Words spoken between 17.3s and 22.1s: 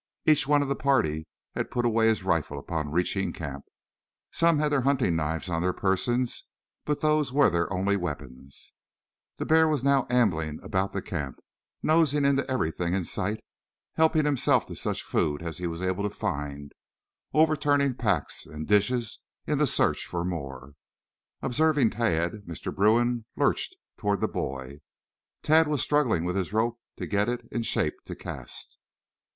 overturning packs and dishes in the search for more. Observing